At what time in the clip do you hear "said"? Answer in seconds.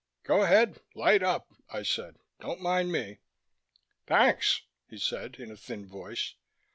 1.83-2.17, 4.97-5.35